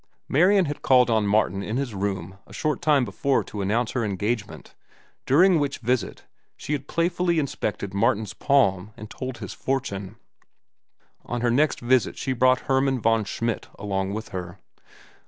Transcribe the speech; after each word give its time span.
Marian 0.27 0.65
had 0.65 0.81
called 0.81 1.11
on 1.11 1.27
Martin 1.27 1.61
in 1.61 1.77
his 1.77 1.93
room 1.93 2.39
a 2.47 2.53
short 2.53 2.81
time 2.81 3.05
before 3.05 3.43
to 3.43 3.61
announce 3.61 3.91
her 3.91 4.03
engagement, 4.03 4.73
during 5.27 5.59
which 5.59 5.77
visit 5.77 6.25
she 6.57 6.73
had 6.73 6.87
playfully 6.87 7.37
inspected 7.37 7.93
Martin's 7.93 8.33
palm 8.33 8.93
and 8.97 9.11
told 9.11 9.37
his 9.37 9.53
fortune. 9.53 10.15
On 11.23 11.41
her 11.41 11.51
next 11.51 11.81
visit 11.81 12.17
she 12.17 12.33
brought 12.33 12.61
Hermann 12.61 12.99
von 12.99 13.25
Schmidt 13.25 13.67
along 13.77 14.11
with 14.15 14.29
her. 14.29 14.57